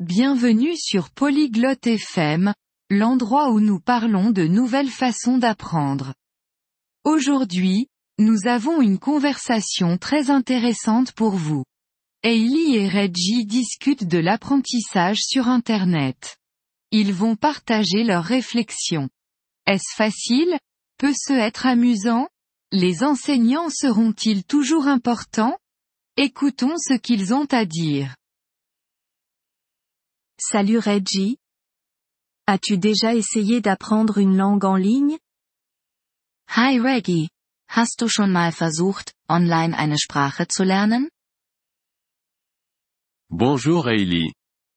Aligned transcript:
Bienvenue 0.00 0.76
sur 0.76 1.08
Polyglotte 1.08 1.86
FM, 1.86 2.52
l'endroit 2.90 3.50
où 3.50 3.60
nous 3.60 3.80
parlons 3.80 4.30
de 4.30 4.46
nouvelles 4.46 4.90
façons 4.90 5.38
d'apprendre. 5.38 6.12
Aujourd'hui, 7.04 7.88
nous 8.18 8.46
avons 8.46 8.82
une 8.82 8.98
conversation 8.98 9.96
très 9.96 10.28
intéressante 10.28 11.12
pour 11.12 11.30
vous. 11.30 11.64
Hailey 12.22 12.72
et 12.72 12.88
Reggie 12.90 13.46
discutent 13.46 14.04
de 14.04 14.18
l'apprentissage 14.18 15.20
sur 15.22 15.48
Internet. 15.48 16.36
Ils 16.90 17.14
vont 17.14 17.34
partager 17.34 18.04
leurs 18.04 18.24
réflexions. 18.24 19.08
Est-ce 19.66 19.96
facile? 19.96 20.58
Peut-ce 20.98 21.32
être 21.32 21.64
amusant? 21.64 22.28
Les 22.70 23.02
enseignants 23.02 23.70
seront-ils 23.70 24.44
toujours 24.44 24.88
importants? 24.88 25.56
Écoutons 26.18 26.76
ce 26.76 26.98
qu'ils 26.98 27.32
ont 27.32 27.46
à 27.50 27.64
dire. 27.64 28.14
Salut 30.38 30.80
Reggie. 30.80 31.38
As-tu 32.46 32.76
déjà 32.76 33.14
essayé 33.14 33.62
d'apprendre 33.62 34.18
une 34.18 34.36
langue 34.36 34.66
en 34.66 34.76
ligne? 34.76 35.18
Hi 36.54 36.78
Reggie. 36.78 37.30
Hast 37.68 38.00
du 38.00 38.08
schon 38.08 38.30
mal 38.30 38.52
versucht, 38.52 39.14
online 39.30 39.74
eine 39.74 39.96
Sprache 39.96 40.46
zu 40.46 40.62
lernen? 40.62 41.08
Bonjour 43.30 43.88
Hailey. 43.88 44.34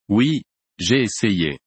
Oui, 0.07 0.43
j'ai 0.79 1.03
essayé. 1.03 1.59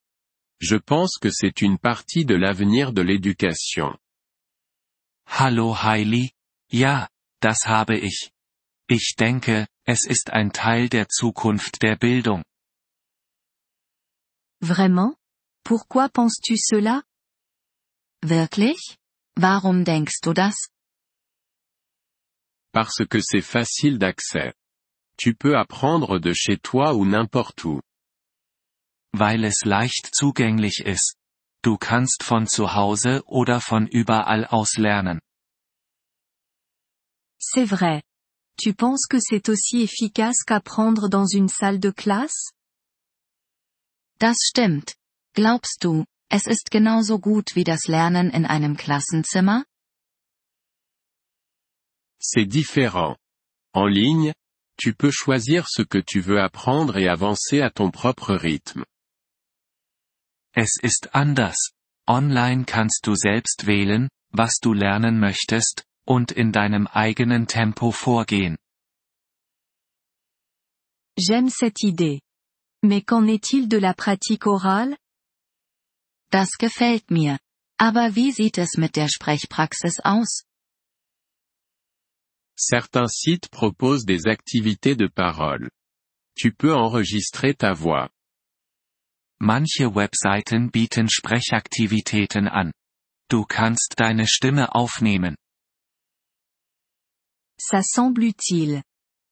Je 0.58 0.76
pense 0.76 1.18
que 1.20 1.30
c'est 1.30 1.60
une 1.60 1.78
partie 1.78 2.24
de 2.24 2.34
l'avenir 2.34 2.94
de 2.94 3.02
l'éducation. 3.02 3.98
Hallo 5.26 5.74
Hailey. 5.74 6.32
Ja, 6.70 7.10
das 7.42 7.66
habe 7.66 7.98
ich. 7.98 8.30
Ich 8.88 9.16
denke, 9.18 9.66
es 9.84 10.06
ist 10.06 10.30
ein 10.30 10.50
Teil 10.50 10.88
der 10.88 11.08
Zukunft 11.10 11.82
der 11.82 11.96
Bildung. 11.96 12.42
Vraiment? 14.62 15.16
Pourquoi 15.64 16.08
penses-tu 16.08 16.56
cela? 16.56 17.02
Wirklich? 18.22 18.96
Warum 19.36 19.84
denkst 19.84 20.20
du 20.22 20.32
das? 20.32 20.68
Parce 22.72 23.04
que 23.04 23.20
c'est 23.20 23.42
facile 23.42 23.98
d'accès. 23.98 24.54
Tu 25.18 25.34
peux 25.34 25.56
apprendre 25.56 26.18
de 26.20 26.32
chez 26.32 26.58
toi 26.58 26.94
ou 26.94 27.04
n'importe 27.04 27.64
où. 27.64 27.80
Weil 29.12 29.44
es 29.44 29.64
leicht 29.64 30.14
zugänglich 30.14 30.80
ist. 30.86 31.16
Du 31.64 31.76
kannst 31.76 32.22
von 32.22 32.46
zu 32.46 32.74
Hause 32.74 33.22
oder 33.26 33.60
von 33.60 33.86
überall 33.88 34.46
aus 34.46 34.78
lernen. 34.78 35.20
C'est 37.38 37.64
vrai. 37.64 38.02
Tu 38.56 38.74
penses 38.74 39.06
que 39.08 39.18
c'est 39.20 39.48
aussi 39.48 39.82
efficace 39.82 40.44
qu'apprendre 40.44 41.08
dans 41.08 41.26
une 41.26 41.48
salle 41.48 41.80
de 41.80 41.90
classe? 41.90 42.52
Das 44.18 44.36
stimmt. 44.42 44.94
Glaubst 45.34 45.82
du, 45.82 46.04
es 46.28 46.46
ist 46.46 46.70
genauso 46.70 47.18
gut 47.18 47.54
wie 47.54 47.64
das 47.64 47.86
Lernen 47.88 48.30
in 48.30 48.46
einem 48.46 48.76
Klassenzimmer? 48.76 49.64
C'est 52.20 52.46
différent. 52.46 53.16
En 53.74 53.86
ligne, 53.86 54.32
tu 54.76 54.94
peux 54.94 55.10
choisir 55.10 55.66
ce 55.68 55.82
que 55.82 55.98
tu 55.98 56.20
veux 56.20 56.40
apprendre 56.40 56.96
et 56.96 57.08
avancer 57.08 57.60
à 57.62 57.70
ton 57.70 57.90
propre 57.90 58.34
rythme. 58.34 58.84
Es 60.54 60.78
ist 60.82 61.14
anders. 61.14 61.72
Online 62.06 62.64
kannst 62.64 63.06
du 63.06 63.14
selbst 63.14 63.66
wählen, 63.66 64.08
was 64.30 64.58
du 64.60 64.72
lernen 64.74 65.18
möchtest, 65.18 65.84
und 66.06 66.32
in 66.32 66.52
deinem 66.52 66.86
eigenen 66.86 67.46
Tempo 67.46 67.90
vorgehen. 67.90 68.58
J'aime 71.18 71.50
cette 71.50 71.82
idée. 71.82 72.20
Mais 72.82 73.02
qu'en 73.02 73.26
est-il 73.26 73.68
de 73.68 73.78
la 73.78 73.94
pratique 73.94 74.46
orale? 74.46 74.96
Das 76.30 76.56
gefällt 76.58 77.10
mir. 77.10 77.38
Aber 77.78 78.14
wie 78.16 78.32
sieht 78.32 78.58
es 78.58 78.76
mit 78.76 78.96
der 78.96 79.08
Sprechpraxis 79.08 80.00
aus? 80.00 80.44
Certains 82.56 83.20
sites 83.20 83.48
proposent 83.48 84.06
des 84.06 84.26
activités 84.26 84.96
de 84.96 85.08
parole. 85.08 85.70
Tu 86.36 86.52
peux 86.52 86.74
enregistrer 86.74 87.54
ta 87.54 87.72
voix. 87.74 88.08
Manche 89.40 89.94
Webseiten 89.94 90.70
bieten 90.70 91.08
Sprechaktivitäten 91.08 92.48
an. 92.48 92.72
Du 93.28 93.44
kannst 93.44 93.94
deine 93.98 94.26
Stimme 94.26 94.74
aufnehmen. 94.74 95.36
Ça 97.58 97.82
semble 97.82 98.24
utile. 98.24 98.82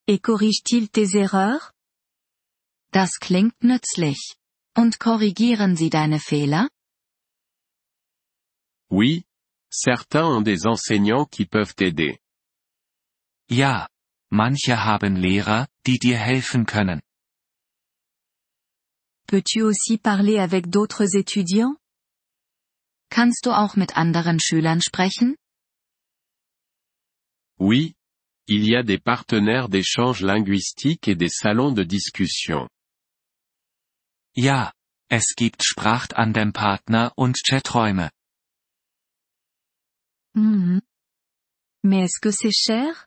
Et 0.07 0.21
corrige-t-il 0.21 0.89
tes 0.89 1.17
erreurs? 1.17 1.73
Das 2.93 3.19
klingt 3.21 3.63
nützlich. 3.63 4.37
Und 4.77 4.99
korrigieren 4.99 5.77
sie 5.77 5.91
deine 5.91 6.19
Fehler? 6.19 6.69
Oui, 8.91 9.25
certains 9.71 10.27
ont 10.27 10.43
des 10.45 10.67
enseignants 10.67 11.29
qui 11.31 11.47
peuvent 11.47 11.75
t'aider. 11.75 12.19
Ja. 13.49 13.89
Manche 14.33 14.85
haben 14.85 15.17
Lehrer, 15.17 15.67
die 15.87 15.99
dir 15.99 16.17
helfen 16.17 16.65
können. 16.65 17.01
Peux-tu 19.27 19.63
aussi 19.63 19.99
parler 19.99 20.39
avec 20.39 20.71
d'autres 20.71 21.15
étudiants? 21.17 21.77
Kannst 23.11 23.47
du 23.47 23.51
auch 23.51 23.75
mit 23.77 23.97
anderen 23.97 24.39
Schülern 24.41 24.81
sprechen? 24.81 25.37
Oui. 27.59 27.95
Il 28.47 28.65
y 28.69 28.77
a 28.77 28.83
des 28.83 28.99
partenaires 28.99 29.69
d'échange 29.69 30.23
linguistique 30.23 31.07
et 31.09 31.17
des 31.17 31.29
salons 31.29 31.73
de 31.73 31.85
discussion. 31.85 32.69
Ja. 34.35 34.73
Es 35.13 35.35
gibt 35.35 35.65
Sprachtandempartner 35.65 37.13
und 37.17 37.37
Chaträume. 37.45 38.11
Mhm. 40.35 40.83
Mais 41.83 42.05
est-ce 42.05 42.21
que 42.21 42.31
c'est 42.31 42.55
cher? 42.55 43.07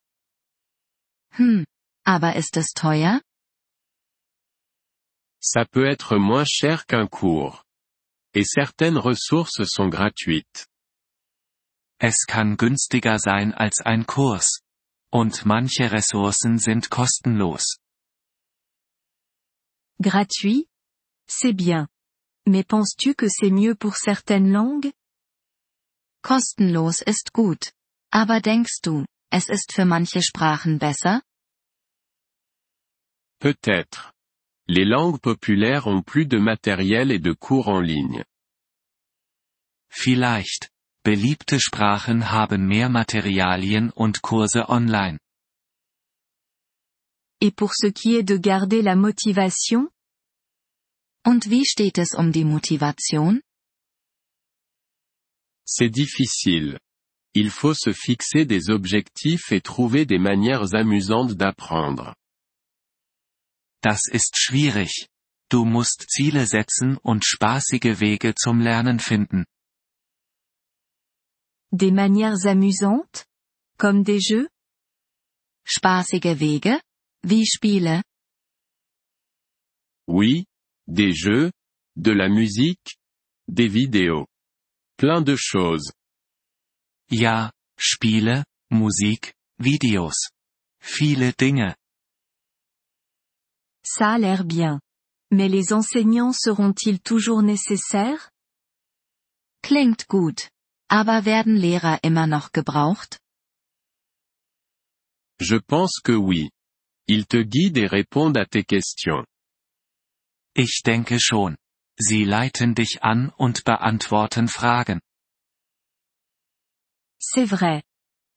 Hm. 1.37 1.65
Aber 2.05 2.35
ist 2.35 2.57
es 2.57 2.73
teuer? 2.73 3.21
Ça 5.41 5.65
peut 5.65 5.85
être 5.85 6.17
moins 6.17 6.45
cher 6.45 6.85
qu'un 6.87 7.07
cours. 7.07 7.63
Et 8.33 8.43
certaines 8.43 8.97
ressources 8.97 9.63
sont 9.65 9.89
gratuites. 9.89 10.67
Es 11.99 12.25
kann 12.27 12.57
günstiger 12.57 13.17
sein 13.19 13.53
als 13.53 13.79
ein 13.85 14.05
Kurs. 14.05 14.59
Und 15.09 15.45
manche 15.45 15.91
Ressourcen 15.91 16.57
sind 16.57 16.89
kostenlos. 16.89 17.77
Gratuit? 20.01 20.67
C'est 21.27 21.53
bien. 21.53 21.87
Mais 22.45 22.63
penses-tu 22.63 23.15
que 23.15 23.27
c'est 23.29 23.51
mieux 23.51 23.75
pour 23.75 23.95
certaines 23.95 24.51
langues? 24.51 24.91
Kostenlos 26.21 27.01
ist 27.05 27.31
gut. 27.33 27.71
Aber 28.11 28.41
denkst 28.41 28.81
du, 28.83 29.05
es 29.31 29.49
ist 29.49 29.71
für 29.73 29.85
manche 29.85 30.21
Sprachen 30.21 30.77
besser? 30.77 31.21
Peut-être. 33.39 34.13
Les 34.67 34.85
langues 34.85 35.19
populaires 35.19 35.87
ont 35.87 36.01
plus 36.01 36.25
de 36.25 36.37
matériel 36.37 37.11
et 37.11 37.19
de 37.19 37.33
cours 37.33 37.67
en 37.67 37.81
ligne. 37.81 38.23
Vielleicht. 39.89 40.69
Beliebte 41.03 41.59
Sprachen 41.59 42.31
haben 42.31 42.65
mehr 42.65 42.87
Materialien 42.89 43.91
und 43.95 44.21
Kurse 44.21 44.63
online. 44.69 45.19
Et 47.41 47.51
pour 47.51 47.73
ce 47.73 47.87
qui 47.87 48.15
est 48.15 48.23
de 48.23 48.37
garder 48.37 48.81
la 48.81 48.95
motivation? 48.95 49.89
Und 51.25 51.49
wie 51.49 51.65
steht 51.65 51.97
es 51.97 52.13
um 52.13 52.31
die 52.31 52.43
Motivation? 52.43 53.41
C'est 55.65 55.89
difficile. 55.89 56.79
Il 57.33 57.49
faut 57.49 57.73
se 57.73 57.93
fixer 57.93 58.45
des 58.45 58.69
objectifs 58.69 59.51
et 59.51 59.61
trouver 59.61 60.05
des 60.05 60.19
manières 60.19 60.73
amusantes 60.75 61.35
d'apprendre. 61.35 62.13
Das 63.81 64.07
ist 64.07 64.37
schwierig. 64.37 65.07
Du 65.49 65.65
musst 65.65 66.05
Ziele 66.09 66.45
setzen 66.45 66.97
und 66.97 67.25
spaßige 67.25 67.99
Wege 67.99 68.35
zum 68.35 68.59
Lernen 68.59 68.99
finden. 68.99 69.45
Des 71.71 71.91
manières 71.91 72.45
amusantes? 72.45 73.25
Comme 73.77 74.03
des 74.03 74.27
jeux? 74.27 74.47
Spaßige 75.65 76.39
Wege? 76.39 76.81
Wie 77.23 77.45
Spiele? 77.45 78.03
Oui, 80.07 80.45
des 80.87 81.13
jeux, 81.13 81.51
de 81.95 82.11
la 82.11 82.29
musique, 82.29 82.97
des 83.47 83.67
vidéos. 83.67 84.27
Plein 84.97 85.21
de 85.21 85.35
choses. 85.35 85.91
Ja, 87.09 87.51
Spiele, 87.77 88.43
Musik, 88.71 89.33
Videos. 89.59 90.29
Viele 90.81 91.33
Dinge. 91.37 91.75
Ça 93.85 94.13
a 94.13 94.17
l'air 94.17 94.45
bien. 94.45 94.79
Mais 95.31 95.49
les 95.49 95.73
enseignants 95.73 96.33
seront-ils 96.33 96.99
toujours 97.01 97.41
nécessaires? 97.41 98.31
Klingt 99.61 100.07
gut. 100.07 100.49
Aber 100.89 101.25
werden 101.25 101.55
Lehrer 101.55 101.99
immer 102.03 102.27
noch 102.27 102.51
gebraucht? 102.51 103.19
Je 105.39 105.57
pense 105.57 105.99
que 106.03 106.13
oui. 106.13 106.49
Ils 107.07 107.25
te 107.25 107.41
guident 107.41 107.77
et 107.77 107.87
répondent 107.87 108.37
à 108.37 108.45
tes 108.45 108.63
questions. 108.63 109.25
Ich 110.55 110.81
denke 110.85 111.19
schon. 111.19 111.57
Sie 111.97 112.23
leiten 112.25 112.75
dich 112.75 113.03
an 113.03 113.31
und 113.37 113.63
beantworten 113.63 114.47
Fragen. 114.47 114.99
C'est 117.19 117.45
vrai. 117.45 117.83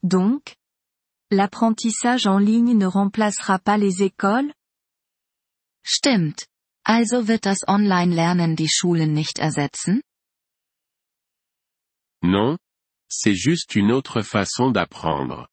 Donc, 0.02 0.56
l'apprentissage 1.30 2.26
en 2.26 2.38
ligne 2.38 2.74
ne 2.74 2.86
remplacera 2.86 3.58
pas 3.58 3.76
les 3.76 4.02
écoles? 4.02 4.52
Stimmt. 5.84 6.46
Also 6.84 7.26
wird 7.28 7.46
das 7.46 7.66
Online-Lernen 7.66 8.56
die 8.56 8.68
Schulen 8.68 9.12
nicht 9.12 9.38
ersetzen? 9.38 10.02
Non. 12.22 12.58
C'est 13.08 13.34
juste 13.34 13.74
une 13.74 13.92
autre 13.92 14.22
façon 14.22 14.72
d'apprendre. 14.72 15.48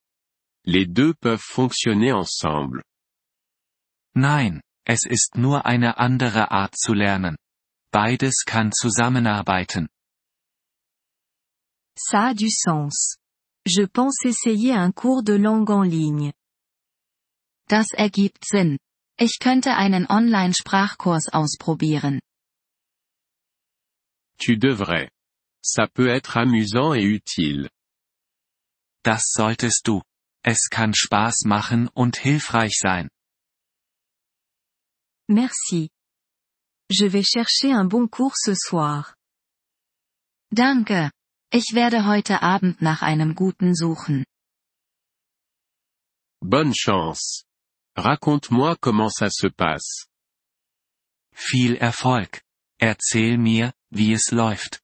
Les 0.65 0.85
deux 0.87 1.13
peuvent 1.13 1.43
fonctionner 1.43 2.13
ensemble. 2.13 2.83
Nein, 4.15 4.61
es 4.85 5.05
ist 5.05 5.37
nur 5.37 5.65
eine 5.65 5.97
andere 5.97 6.51
Art 6.51 6.75
zu 6.77 6.93
lernen. 6.93 7.37
Beides 7.91 8.43
kann 8.45 8.71
zusammenarbeiten. 8.71 9.87
Ça 11.95 12.29
a 12.29 12.33
du 12.33 12.49
sens. 12.49 13.17
Je 13.65 13.85
pense 13.85 14.25
essayer 14.25 14.73
un 14.73 14.91
cours 14.91 15.23
de 15.23 15.35
langue 15.35 15.69
en 15.69 15.83
ligne. 15.83 16.33
Das 17.67 17.91
ergibt 17.93 18.45
Sinn. 18.45 18.77
Ich 19.17 19.39
könnte 19.39 19.75
einen 19.75 20.07
Online-Sprachkurs 20.09 21.29
ausprobieren. 21.29 22.19
Tu 24.37 24.57
devrais. 24.57 25.09
Ça 25.63 25.87
peut 25.87 26.09
être 26.09 26.35
amusant 26.35 26.93
et 26.93 27.05
utile. 27.05 27.69
Das 29.03 29.31
solltest 29.31 29.87
du. 29.87 30.01
Es 30.43 30.69
kann 30.69 30.93
Spaß 30.93 31.45
machen 31.45 31.87
und 31.93 32.17
hilfreich 32.17 32.77
sein. 32.79 33.09
Merci. 35.29 35.89
Je 36.89 37.05
vais 37.05 37.23
chercher 37.23 37.71
un 37.71 37.85
bon 37.85 38.07
cours 38.07 38.35
ce 38.35 38.53
soir. 38.55 39.15
Danke. 40.51 41.11
Ich 41.51 41.73
werde 41.73 42.05
heute 42.05 42.41
Abend 42.41 42.81
nach 42.81 43.01
einem 43.01 43.35
guten 43.35 43.75
suchen. 43.75 44.25
Bonne 46.41 46.73
chance. 46.73 47.45
Raconte-moi 47.95 48.75
comment 48.81 49.09
ça 49.09 49.29
se 49.29 49.47
passe. 49.49 50.07
Viel 51.33 51.75
Erfolg. 51.77 52.41
Erzähl 52.79 53.37
mir, 53.37 53.73
wie 53.91 54.13
es 54.13 54.31
läuft. 54.31 54.81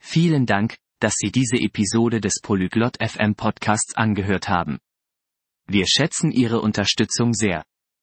Vielen 0.00 0.46
Dank, 0.46 0.78
dass 1.00 1.14
Sie 1.16 1.30
diese 1.30 1.56
Episode 1.56 2.20
des 2.20 2.40
Polyglot 2.42 2.96
FM 3.00 3.34
Podcasts 3.34 3.94
angehört 3.94 4.48
haben. 4.48 4.78
Wir 5.66 5.86
schätzen 5.86 6.32
Ihre 6.32 6.60
Unterstützung 6.60 7.34
sehr. 7.34 7.64